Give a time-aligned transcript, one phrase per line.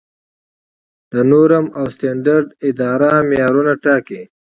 [1.11, 4.21] د نورم او سټنډرډ اداره معیارونه ټاکي